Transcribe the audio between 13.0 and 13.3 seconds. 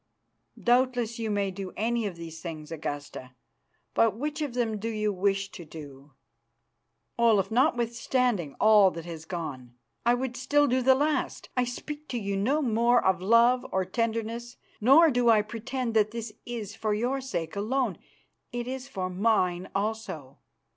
of